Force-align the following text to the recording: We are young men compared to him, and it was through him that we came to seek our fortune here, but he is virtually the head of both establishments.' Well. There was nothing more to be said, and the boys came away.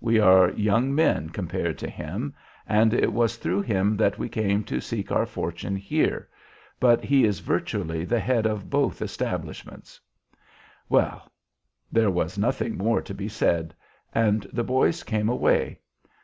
We 0.00 0.18
are 0.18 0.50
young 0.50 0.92
men 0.96 1.28
compared 1.30 1.78
to 1.78 1.88
him, 1.88 2.34
and 2.66 2.92
it 2.92 3.12
was 3.12 3.36
through 3.36 3.62
him 3.62 3.96
that 3.98 4.18
we 4.18 4.28
came 4.28 4.64
to 4.64 4.80
seek 4.80 5.12
our 5.12 5.24
fortune 5.26 5.76
here, 5.76 6.28
but 6.80 7.04
he 7.04 7.24
is 7.24 7.38
virtually 7.38 8.04
the 8.04 8.18
head 8.18 8.46
of 8.46 8.68
both 8.68 9.00
establishments.' 9.00 10.00
Well. 10.88 11.30
There 11.92 12.10
was 12.10 12.36
nothing 12.36 12.76
more 12.76 13.00
to 13.02 13.14
be 13.14 13.28
said, 13.28 13.76
and 14.12 14.42
the 14.52 14.64
boys 14.64 15.04
came 15.04 15.28
away. 15.28 15.78